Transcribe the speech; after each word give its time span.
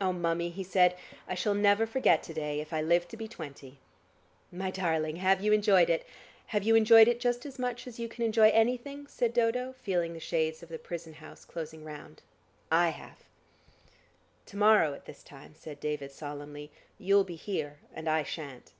"Oh, 0.00 0.14
Mummie," 0.14 0.48
he 0.50 0.64
said, 0.64 0.96
"I 1.28 1.34
shall 1.34 1.52
never 1.52 1.84
forget 1.86 2.22
to 2.22 2.32
day, 2.32 2.60
if 2.62 2.72
I 2.72 2.80
live 2.80 3.06
to 3.08 3.16
be 3.18 3.28
twenty." 3.28 3.78
"My 4.50 4.70
darling, 4.70 5.16
have 5.16 5.42
you 5.44 5.52
enjoyed 5.52 5.90
it? 5.90 6.06
Have 6.46 6.62
you 6.62 6.74
enjoyed 6.76 7.08
it 7.08 7.20
just 7.20 7.44
as 7.44 7.58
much 7.58 7.86
as 7.86 7.98
you 7.98 8.08
can 8.08 8.24
enjoy 8.24 8.48
anything?" 8.52 9.06
said 9.06 9.34
Dodo, 9.34 9.74
feeling 9.74 10.14
the 10.14 10.18
shades 10.18 10.62
of 10.62 10.70
the 10.70 10.78
prison 10.78 11.12
house 11.12 11.44
closing 11.44 11.84
round. 11.84 12.22
"I 12.72 12.88
have." 12.88 13.18
"To 14.46 14.56
morrow 14.56 14.94
at 14.94 15.04
this 15.04 15.22
time," 15.22 15.54
said 15.54 15.78
David 15.78 16.10
solemnly, 16.10 16.70
"you'll 16.98 17.24
be 17.24 17.36
here 17.36 17.80
and 17.92 18.08
I 18.08 18.22
shan't." 18.22 18.72